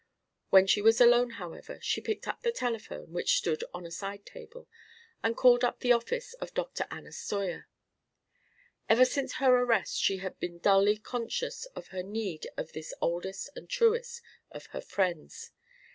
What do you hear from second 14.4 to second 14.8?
of